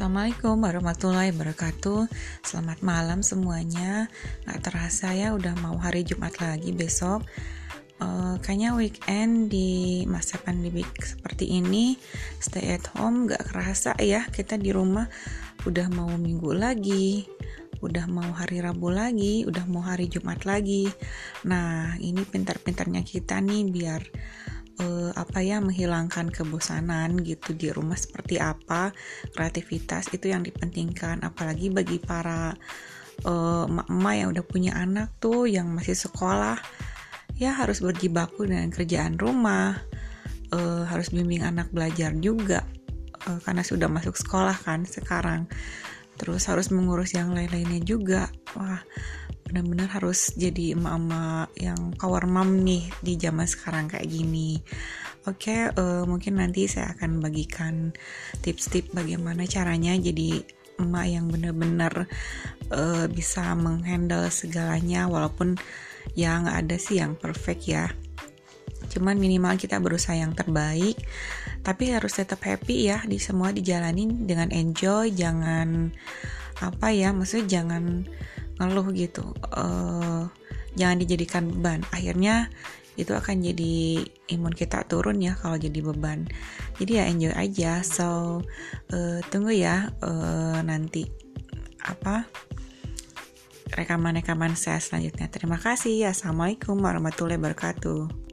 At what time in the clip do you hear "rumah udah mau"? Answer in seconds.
14.72-16.08